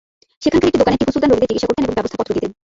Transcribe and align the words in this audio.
সেখানকার 0.43 0.65
একটি 0.67 0.77
দোকানে 0.81 0.97
টিপু 0.99 1.11
সুলতান 1.15 1.29
রোগীদের 1.31 1.47
চিকিৎসা 1.57 1.67
করতেন 1.69 1.85
এবং 1.87 1.95
ব্যবস্থাপত্র 1.97 2.31
দিতেন। 2.35 2.51